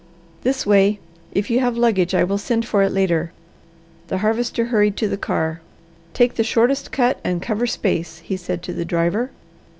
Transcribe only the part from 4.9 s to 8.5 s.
to the car. "Take the shortest cut and cover space," he